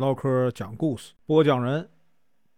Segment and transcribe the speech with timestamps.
[0.00, 1.86] 唠嗑讲故事，播讲人：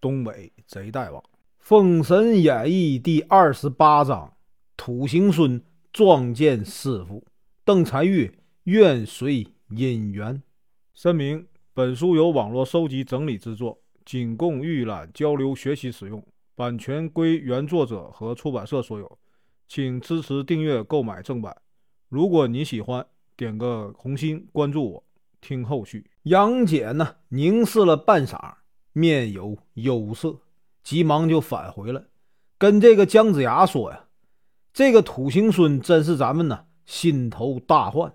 [0.00, 1.20] 东北贼大王，
[1.58, 4.32] 《封神演义》第二十八章：
[4.76, 5.60] 土行孙
[5.92, 7.24] 撞见师傅。
[7.64, 8.32] 邓婵玉
[8.62, 10.40] 愿随姻缘。
[10.94, 11.44] 声明：
[11.74, 16.24] 本书由网络收集整理制作，仅供预览、交流、学习使用，
[16.54, 19.18] 版权归原作者和出版社所有，
[19.66, 21.56] 请支持订阅、购买正版。
[22.08, 23.04] 如果你喜欢，
[23.36, 25.04] 点个红心，关注我。
[25.42, 28.54] 听后续，杨戬呢凝视了半晌，
[28.92, 30.38] 面有忧色，
[30.82, 32.04] 急忙就返回了，
[32.56, 34.04] 跟这个姜子牙说呀
[34.72, 38.14] ：“这个土行孙真是咱们呢心头大患，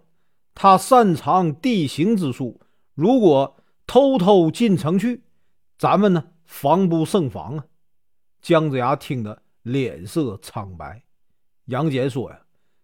[0.56, 2.62] 他擅长地形之术，
[2.96, 5.24] 如果偷偷进城去，
[5.78, 7.66] 咱们呢防不胜防啊！”
[8.42, 11.04] 姜子牙听得脸色苍白。
[11.66, 12.40] 杨戬说呀：“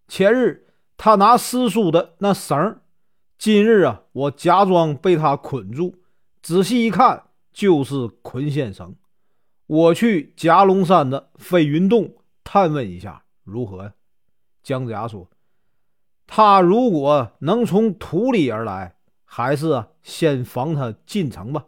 [0.10, 2.82] 前日他拿师叔的那绳儿。”
[3.44, 5.96] 今日啊，我假装被他捆住，
[6.42, 8.96] 仔细一看，就是捆仙绳。
[9.68, 13.94] 我去夹龙山的飞云洞探问一下，如何呀？
[14.64, 15.30] 姜子牙说
[16.26, 21.66] ：“他如果能从土里而来，还是先防他进城吧。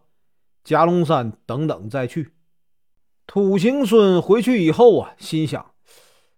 [0.63, 2.31] 夹龙山等等再去。”
[3.27, 5.73] 土行孙回去以后啊，心想：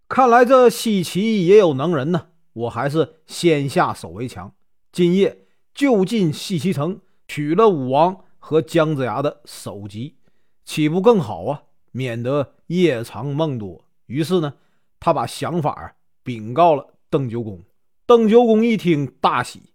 [0.09, 4.51] 看来这西岐也有能人呢，我还是先下手为强。
[4.97, 5.45] 今夜
[5.75, 10.17] 就进西岐城，取了武王和姜子牙的首级，
[10.65, 11.65] 岂不更好啊？
[11.91, 13.85] 免得夜长梦多。
[14.07, 14.55] 于是呢，
[14.99, 17.63] 他把想法禀告了邓九公。
[18.07, 19.71] 邓九公一听大喜。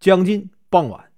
[0.00, 1.12] 将近傍晚，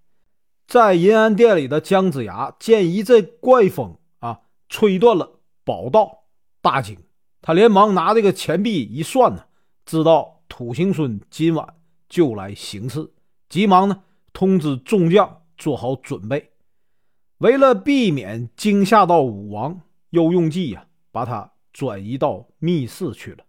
[0.67, 6.25] 在银安殿里的姜子牙见一阵怪风啊，吹断了宝道，
[6.61, 6.99] 大惊。
[7.41, 9.47] 他连忙拿这个钱币一算呢，
[9.87, 11.67] 知道土行孙今晚
[12.07, 13.14] 就来行刺。
[13.55, 14.03] 急忙呢，
[14.33, 16.51] 通知众将做好准备。
[17.39, 23.45] 为了避免惊吓到武王，又用计呀，把他转移到密室去了。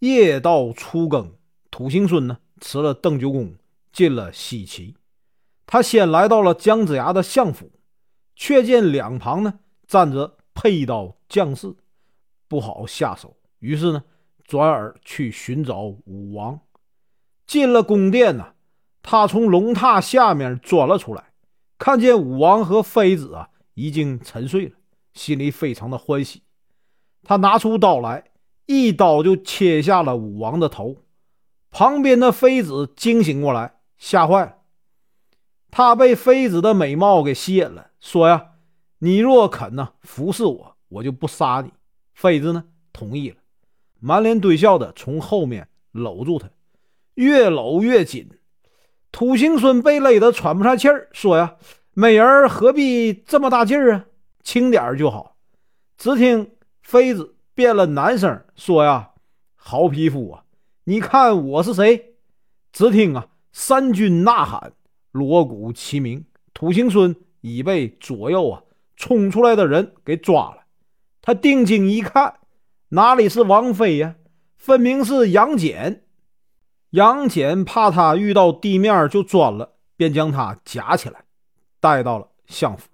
[0.00, 1.34] 夜到初更，
[1.70, 3.54] 土行孙呢，辞了邓九公，
[3.90, 4.94] 进了西岐。
[5.64, 7.72] 他先来到了姜子牙的相府，
[8.34, 11.74] 却见两旁呢站着佩刀将士，
[12.46, 13.34] 不好下手。
[13.60, 14.04] 于是呢，
[14.44, 16.60] 转而去寻找武王。
[17.46, 18.52] 进了宫殿呢。
[19.08, 21.26] 他从龙榻下面钻了出来，
[21.78, 24.72] 看见武王和妃子啊已经沉睡了，
[25.14, 26.42] 心里非常的欢喜。
[27.22, 28.24] 他拿出刀来，
[28.66, 30.96] 一刀就切下了武王的头。
[31.70, 34.56] 旁边的妃子惊醒过来，吓坏了。
[35.70, 38.54] 他被妃子的美貌给吸引了，说呀
[38.98, 41.72] ：“你若肯呢服侍我，我就不杀你。”
[42.12, 43.36] 妃子呢同意了，
[44.00, 46.50] 满脸堆笑的从后面搂住他，
[47.14, 48.28] 越搂越紧。
[49.16, 51.56] 土行孙被勒得喘不上气儿，说：“呀，
[51.94, 54.04] 美人何必这么大劲儿啊？
[54.44, 55.38] 轻点儿就好。”
[55.96, 56.50] 只听
[56.82, 59.12] 妃子变了男声说：“呀，
[59.54, 60.44] 好匹夫啊！
[60.84, 62.16] 你看我是谁？”
[62.74, 64.74] 只听啊，三军呐喊，
[65.12, 66.22] 锣鼓齐鸣。
[66.52, 68.62] 土行孙已被左右啊
[68.96, 70.64] 冲出来的人给抓了。
[71.22, 72.34] 他定睛一看，
[72.90, 74.16] 哪里是王妃呀？
[74.56, 76.02] 分明是杨戬。
[76.90, 81.24] 杨戬怕他遇到地面就钻了，便将他夹起来，
[81.80, 82.88] 带到了相府。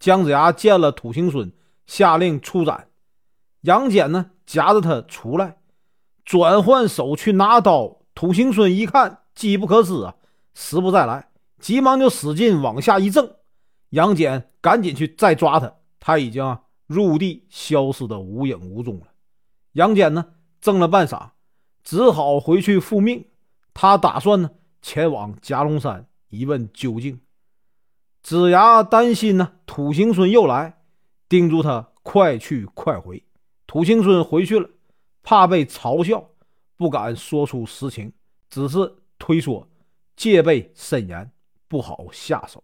[0.00, 1.52] 姜子牙见了土行孙，
[1.86, 2.88] 下令出斩。
[3.62, 5.58] 杨戬呢，夹着他出来，
[6.24, 8.00] 转换手去拿刀。
[8.14, 10.14] 土行孙一看机不可失啊，
[10.54, 11.28] 时不再来，
[11.58, 13.36] 急忙就使劲往下一挣。
[13.90, 19.06] 杨戬赶紧去再抓他，他已经入地消失的无影无踪了。
[19.72, 20.26] 杨戬呢，
[20.60, 21.30] 挣了半晌，
[21.82, 23.26] 只好回去复命。
[23.74, 27.20] 他打算呢前往夹龙山一问究竟。
[28.22, 30.78] 子牙担心呢土行孙又来，
[31.28, 33.22] 叮嘱他快去快回。
[33.66, 34.70] 土行孙回去了，
[35.22, 36.30] 怕被嘲笑，
[36.76, 38.12] 不敢说出实情，
[38.48, 39.68] 只是推说
[40.16, 41.30] 戒备森严，
[41.66, 42.62] 不好下手。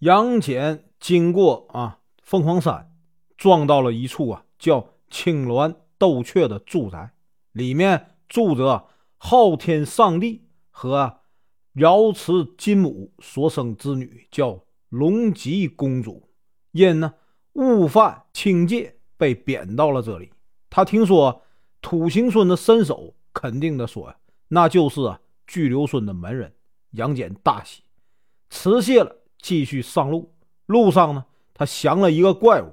[0.00, 2.92] 杨戬经过啊凤凰山，
[3.36, 7.10] 撞到了一处啊叫青鸾斗雀的住宅，
[7.52, 8.88] 里面住着。
[9.18, 11.20] 昊天上帝和
[11.74, 16.28] 瑶池金母所生之女叫龙吉公主，
[16.72, 17.14] 因呢
[17.54, 20.32] 误犯清戒被贬到了这里。
[20.70, 21.42] 他听说
[21.80, 24.14] 土行孙的身手，肯定的说，
[24.48, 26.54] 那就是啊巨流孙的门人。
[26.92, 27.82] 杨戬大喜，
[28.48, 30.34] 辞谢了，继续上路。
[30.66, 32.72] 路上呢，他降了一个怪物，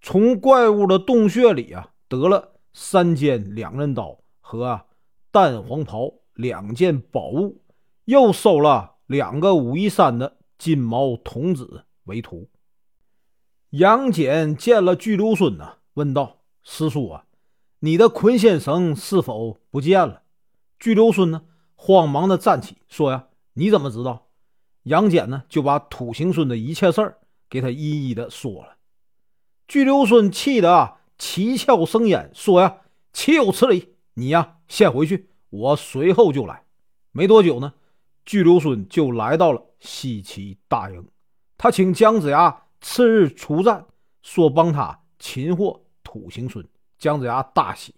[0.00, 4.86] 从怪物的洞穴里啊得了三尖两刃刀和。
[5.32, 7.62] 淡黄袍两件宝物，
[8.04, 12.50] 又收了两个武夷山的金毛童子为徒。
[13.70, 17.24] 杨戬见了巨留孙呐，问道：“师叔啊，
[17.78, 20.20] 你的捆仙绳是否不见了？”
[20.78, 21.44] 巨留孙呢，
[21.76, 24.28] 慌忙的站起，说：“呀，你怎么知道？”
[24.84, 27.18] 杨戬呢，就把土行孙的一切事儿
[27.48, 28.76] 给他一一的说了。
[29.66, 32.80] 巨留孙气得啊，七窍生烟，说：“呀，
[33.14, 33.91] 岂有此理！
[34.14, 36.64] 你呀，先回去，我随后就来。”
[37.12, 37.74] 没多久呢，
[38.24, 41.06] 巨留孙就来到了西岐大营，
[41.56, 42.62] 他请姜子牙。
[42.84, 43.86] 次日出战，
[44.22, 46.66] 说帮他擒获土行孙，
[46.98, 47.94] 姜子牙大喜。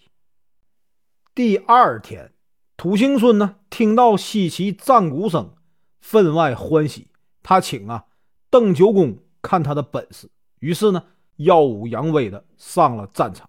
[1.35, 2.35] 第二天，
[2.77, 5.55] 土行孙呢听到西岐战鼓声，
[6.03, 7.09] 分外欢喜。
[7.43, 8.05] 他请啊
[8.51, 11.03] 邓九公看他的本事，于是呢
[11.37, 13.49] 耀武扬威的上了战场。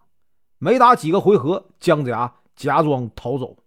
[0.57, 3.57] 没打几个回合，姜子牙假装逃走，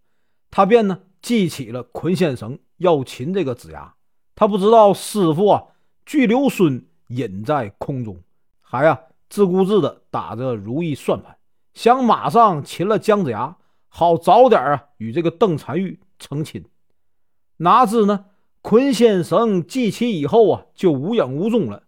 [0.50, 3.94] 他便呢系起了捆仙绳要擒这个子牙。
[4.34, 5.64] 他不知道师傅啊
[6.04, 6.84] 巨留孙。
[7.10, 8.22] 隐在空中，
[8.60, 9.00] 还呀
[9.30, 11.38] 自顾自的打着如意算盘，
[11.72, 13.56] 想马上擒了姜子牙，
[13.88, 16.66] 好早点啊与这个邓婵玉成亲。
[17.56, 18.26] 哪知呢，
[18.60, 21.84] 捆仙绳系起以后啊，就无影无踪了。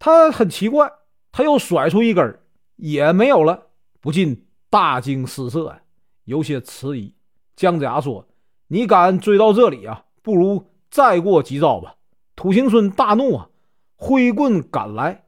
[0.00, 0.90] 他很奇怪，
[1.30, 2.40] 他又甩出一根
[2.74, 3.68] 也没有了，
[4.00, 4.43] 不禁
[4.74, 5.80] 大惊失色呀，
[6.24, 7.14] 有些迟疑。
[7.54, 8.26] 姜子牙说
[8.66, 10.04] ：“你敢追到这里啊？
[10.20, 11.94] 不如再过几招吧。”
[12.34, 13.50] 土行孙大怒啊！
[13.94, 15.26] 挥棍赶来，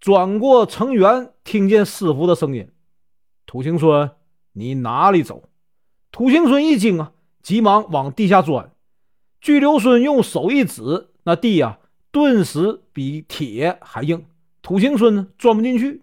[0.00, 2.70] 转过城垣，听见师傅的声音
[3.46, 4.10] ：“土行孙，
[4.52, 5.44] 你哪里走？”
[6.12, 8.70] 土行孙一惊啊，急忙往地下钻。
[9.40, 11.78] 巨留孙用手一指，那地呀，
[12.10, 14.26] 顿时比铁还硬。
[14.60, 16.02] 土行孙呢，钻不进去。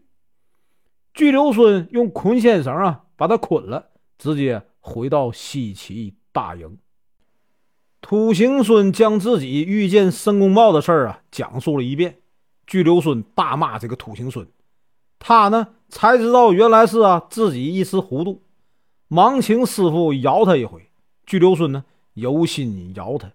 [1.14, 6.78] 巨留孙用捆仙绳啊，把他捆了，直接回到西岐大营。
[8.00, 12.18] 土行孙将自己遇见申公豹的事儿啊讲述了一遍，
[12.66, 14.48] 巨留孙大骂这个土行孙，
[15.20, 18.42] 他呢才知道原来是啊自己一时糊涂，
[19.08, 20.90] 忙请师傅饶他一回。
[21.26, 23.32] 巨留孙呢有心饶他，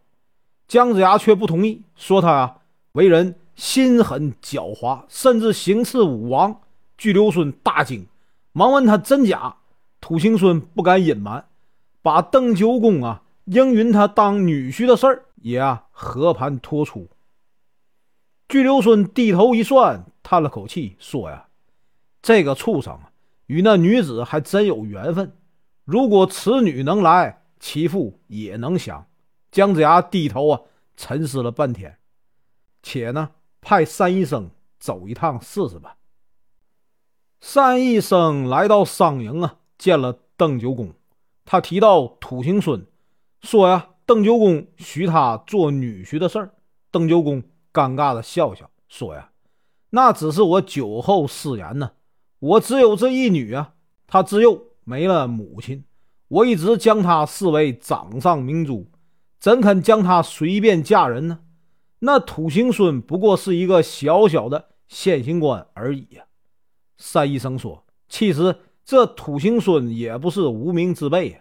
[0.66, 2.58] 姜子牙却不同意，说他啊
[2.92, 6.62] 为人心狠狡猾，甚至行刺武王。
[6.96, 8.06] 巨留孙大惊，
[8.52, 9.56] 忙问他真假。
[10.00, 11.48] 土行孙不敢隐瞒，
[12.02, 13.22] 把邓九公啊。
[13.46, 17.08] 应允他当女婿的事儿也啊和盘托出。
[18.48, 21.46] 巨留孙低头一算，叹了口气，说：“呀，
[22.20, 23.12] 这个畜生啊
[23.46, 25.36] 与那女子还真有缘分。
[25.84, 29.06] 如果此女能来，其父也能降。”
[29.52, 30.60] 姜子牙低头啊，
[30.96, 31.98] 沉思了半天，
[32.82, 34.50] 且呢派三医生
[34.80, 35.96] 走一趟试试吧。
[37.40, 40.92] 单医生来到商营啊，见了邓九公，
[41.44, 42.86] 他提到土行孙。
[43.40, 46.54] 说呀，邓九公许他做女婿的事儿。
[46.90, 47.42] 邓九公
[47.72, 49.30] 尴尬的笑笑，说呀，
[49.90, 51.92] 那只是我酒后失言呢。
[52.38, 53.74] 我只有这一女啊，
[54.06, 55.84] 她自幼没了母亲，
[56.28, 58.90] 我一直将她视为掌上明珠，
[59.38, 61.40] 怎肯将她随便嫁人呢？
[62.00, 66.24] 那土行孙不过是一个小小的县刑官而已呀。
[66.96, 71.38] 单医生说，其实这土行孙也不是无名之辈呀，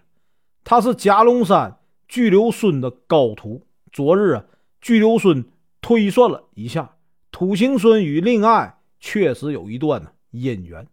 [0.63, 1.79] 他是夹龙山。
[2.07, 4.45] 巨留孙的高徒，昨日啊，
[4.79, 5.43] 巨留孙
[5.81, 6.97] 推算了一下，
[7.31, 10.87] 土行孙与令爱确实有一段姻缘。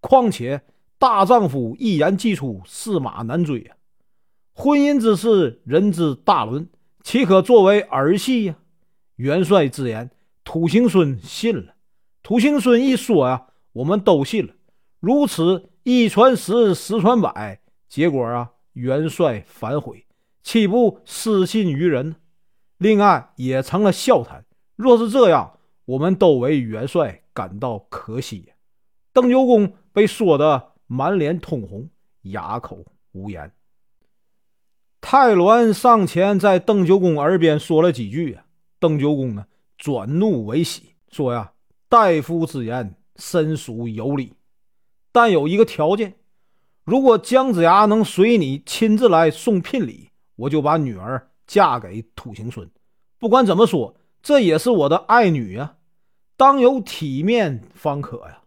[0.00, 0.62] 况且
[0.98, 3.76] 大丈夫一言既出，驷马难追呀。
[4.54, 6.70] 婚姻之事，人之大伦，
[7.02, 8.56] 岂可作为儿戏呀？
[9.16, 10.10] 元帅之言，
[10.42, 11.74] 土行孙信了。
[12.22, 14.54] 土行孙一说呀，我们都信了。
[15.00, 20.06] 如此一传十，十传百，结果啊，元帅反悔。
[20.42, 22.16] 岂不失信于人？
[22.78, 24.46] 另外也成了笑谈。
[24.76, 28.50] 若是这样，我们都为元帅感到可惜。
[29.12, 31.90] 邓九公被说得满脸通红，
[32.22, 33.52] 哑口无言。
[35.02, 38.38] 太鸾上前在邓九公耳边说了几句
[38.78, 39.44] 邓九公呢
[39.76, 41.52] 转怒为喜，说呀
[41.90, 44.32] ：“大夫之言深属有理，
[45.12, 46.14] 但有一个条件，
[46.84, 52.70] 如果姜子牙能随你亲自来送聘礼。”我就把女儿嫁给土行孙，
[53.18, 55.76] 不管怎么说，这也是我的爱女呀，
[56.36, 58.42] 当有体面方可呀。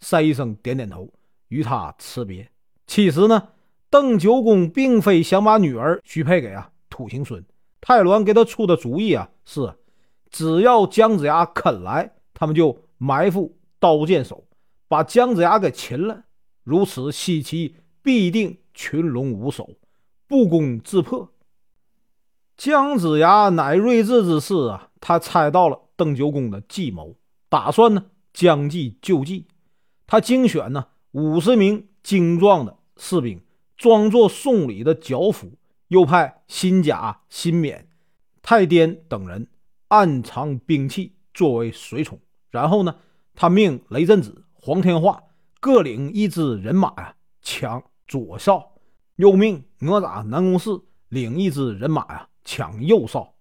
[0.00, 1.08] 单医生点点头，
[1.50, 2.50] 与他辞别。
[2.88, 3.50] 其实呢，
[3.88, 7.44] 邓九公并非想把女儿许配给啊土行孙，
[7.80, 9.72] 太鸾给他出的主意啊是，
[10.30, 14.46] 只要姜子牙肯来，他们就埋伏刀剑手，
[14.88, 16.24] 把姜子牙给擒了。
[16.62, 19.68] 如此，西岐必定群龙无首。
[20.26, 21.34] 不攻自破。
[22.56, 27.14] 姜子牙乃睿智之士啊，他猜到了邓九公的计谋，
[27.50, 29.46] 打算呢将计就计。
[30.06, 33.38] 他精选呢五十名精壮的士兵，
[33.76, 35.52] 装作送礼的脚夫，
[35.88, 37.84] 又派辛甲、辛勉、
[38.40, 39.46] 太颠等人
[39.88, 42.18] 暗藏兵器作为随从。
[42.48, 42.96] 然后呢，
[43.34, 45.22] 他命雷震子、黄天化
[45.60, 48.58] 各领一支人马呀，抢左哨；
[49.16, 50.70] 又命哪吒、南宫适
[51.08, 53.34] 领一支人马呀，抢右哨。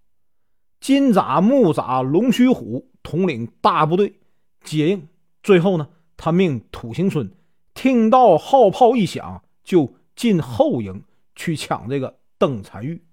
[0.79, 4.19] 金吒、木吒、龙须虎统领大部队
[4.63, 5.07] 接应。
[5.41, 7.31] 最后呢，他命土行孙
[7.73, 11.03] 听到号炮一响，就进后营
[11.35, 13.05] 去抢这个邓婵玉。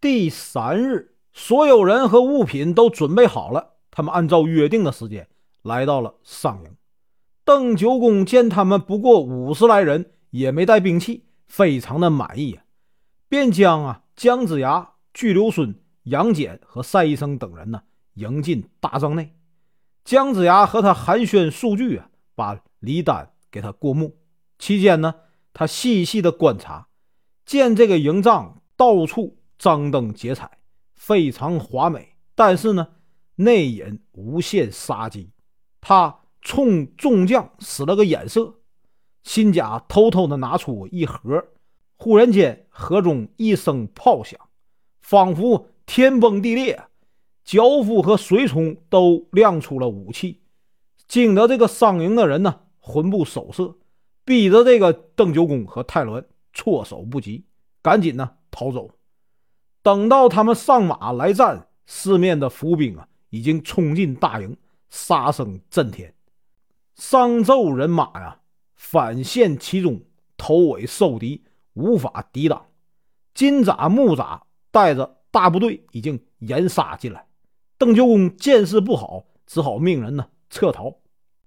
[0.00, 3.74] 第三日，所有人和物品都准备好了。
[3.90, 5.28] 他们按照约定的时间
[5.62, 6.76] 来到了上营。
[7.44, 12.64] 邓九公见他们不过五十来人，也没带兵器，非常的满意啊，
[13.28, 17.82] 便将啊姜子牙、巨留孙、杨戬和赛医生等人呢
[18.14, 19.34] 迎进大帐内。
[20.04, 24.16] 姜子牙和他寒暄数句啊，把李丹给他过目。
[24.58, 25.14] 期间呢，
[25.52, 26.88] 他细细的观察，
[27.44, 30.58] 见这个营帐到处张灯结彩，
[30.94, 32.88] 非常华美，但是呢。
[33.36, 35.31] 内隐无限杀机，
[35.82, 38.54] 他冲众将使了个眼色。
[39.22, 41.44] 辛甲偷偷的拿出一盒，
[41.96, 44.40] 忽然间盒中一声炮响，
[45.00, 46.82] 仿佛天崩地裂，
[47.44, 50.40] 脚夫和随从都亮出了武器，
[51.06, 53.76] 惊得这个上营的人呢魂不守舍，
[54.24, 57.44] 逼着这个邓九公和泰伦措手不及，
[57.80, 58.90] 赶紧呢逃走。
[59.82, 63.06] 等到他们上马来战，四面的伏兵啊！
[63.30, 64.56] 已经冲进大营，
[64.92, 66.14] 杀声震天，
[66.96, 68.40] 商纣人马呀
[68.74, 70.02] 反陷其中，
[70.36, 72.66] 头尾受敌，无法抵挡。
[73.32, 77.26] 金吒、木吒带着大部队已经严杀进来。
[77.78, 80.94] 邓九公见势不好，只好命人呢撤逃。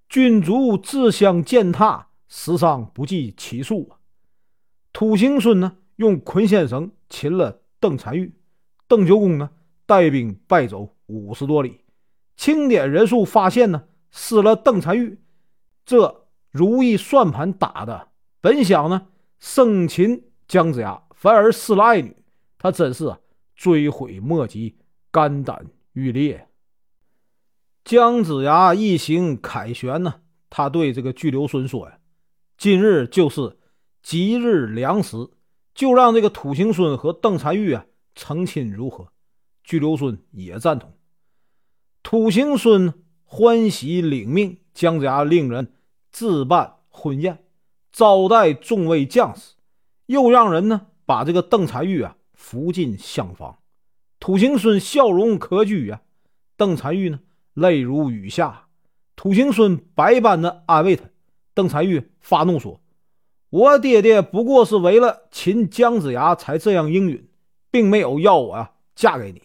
[0.08, 3.96] 军卒自相践踏，死伤不计其数啊。
[4.92, 8.34] 土行孙呢用捆线绳擒了邓婵玉，
[8.88, 9.50] 邓九公呢
[9.86, 10.96] 带兵败走。
[11.06, 11.78] 五十多里，
[12.36, 15.20] 清点人数发现呢，死了邓婵玉。
[15.84, 18.08] 这如意算盘打的，
[18.40, 22.16] 本想呢生擒姜子牙，反而失了爱女，
[22.58, 23.16] 他真是
[23.54, 24.76] 追悔莫及，
[25.10, 26.48] 肝胆欲裂。
[27.84, 30.16] 姜子牙一行凯旋呢，
[30.50, 31.98] 他对这个巨留孙说呀
[32.58, 33.56] ：“今日就是
[34.02, 35.16] 吉日良时，
[35.72, 39.06] 就让这个土行孙和邓婵玉啊成亲如何？”
[39.62, 40.95] 巨留孙也赞同。
[42.08, 42.94] 土行孙
[43.24, 45.72] 欢喜领命，姜子牙令人
[46.12, 47.42] 置办婚宴，
[47.90, 49.54] 招待众位将士，
[50.06, 53.58] 又让人呢把这个邓婵玉啊扶进厢房。
[54.20, 56.02] 土行孙笑容可掬啊，
[56.56, 57.18] 邓婵玉呢
[57.54, 58.68] 泪如雨下。
[59.16, 61.10] 土行孙百般的安慰他，
[61.54, 62.80] 邓婵玉发怒说
[63.50, 67.28] ：“我爹爹不过是为了擒姜子牙才这样应允，
[67.72, 69.42] 并没有要我啊嫁给你。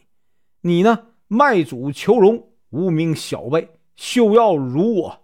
[0.61, 5.21] 你呢卖主求荣。”无名小辈休要辱我。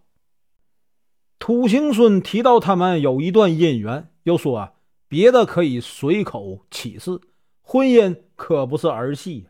[1.39, 4.73] 土行孙提到他们有一段姻缘，又说啊，
[5.07, 7.19] 别的可以随口起誓，
[7.61, 9.47] 婚姻可不是儿戏。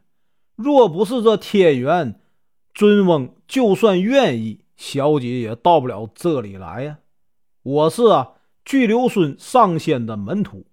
[0.56, 2.20] 若不是这天缘，
[2.74, 7.00] 尊翁就算愿意，小姐也到不了这里来呀。
[7.64, 8.34] 我是啊，
[8.66, 10.66] 巨留孙上仙的门徒，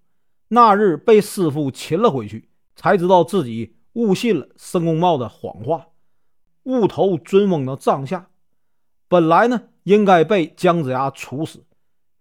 [0.49, 5.87] 那日被师傅擒了回去，才知道自己误信了申公豹的谎话。
[6.65, 8.29] 误投尊翁的帐下，
[9.07, 11.63] 本来呢应该被姜子牙处死，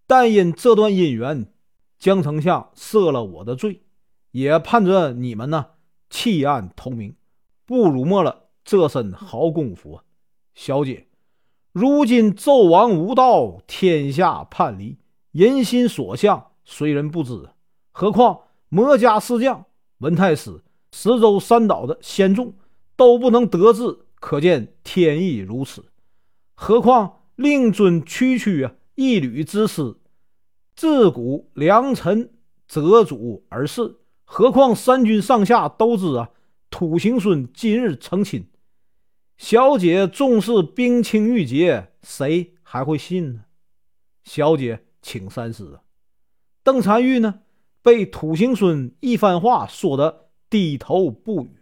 [0.06, 1.50] 但因这段姻缘，
[1.98, 3.82] 姜丞相赦了我的罪，
[4.30, 5.66] 也盼着你们呢
[6.10, 7.16] 弃暗投明，
[7.64, 10.04] 不辱没了这身好功夫啊！
[10.54, 11.08] 小姐，
[11.72, 14.98] 如今纣王无道，天下叛离，
[15.32, 17.48] 人心所向，谁人不知？
[17.92, 19.64] 何况魔家四将、
[19.98, 22.52] 文太师、十州三岛的仙众
[22.94, 24.03] 都不能得志。
[24.24, 25.84] 可见天意如此，
[26.54, 29.96] 何况令尊区区啊一缕之师，
[30.74, 32.32] 自古良臣
[32.66, 33.96] 择主而事。
[34.24, 36.30] 何况三军上下都知啊，
[36.70, 38.46] 土行孙今日成亲，
[39.36, 43.44] 小姐重视冰清玉洁，谁还会信呢？
[44.24, 45.82] 小姐，请三思啊！
[46.62, 47.40] 邓婵玉呢，
[47.82, 51.58] 被土行孙一番话说得低头不语。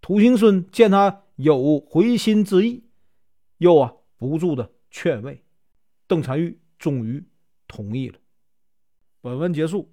[0.00, 1.24] 土行孙见他。
[1.36, 2.84] 有回心之意，
[3.58, 5.44] 又啊不住的劝慰，
[6.06, 7.24] 邓婵玉终于
[7.68, 8.18] 同意了。
[9.20, 9.92] 本文结束，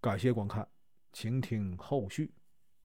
[0.00, 0.68] 感谢观看，
[1.12, 2.32] 请听后续。